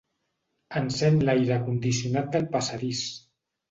Encén 0.81 1.21
l'aire 1.29 1.61
condicionat 1.69 2.35
del 2.37 2.53
passadís. 2.59 3.09